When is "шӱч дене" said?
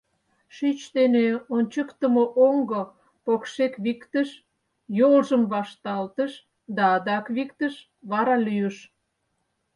0.55-1.25